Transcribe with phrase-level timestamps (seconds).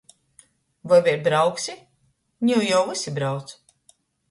[0.93, 1.77] Voi vēļ brauksi?
[2.51, 3.57] Niu jau vysi brauc.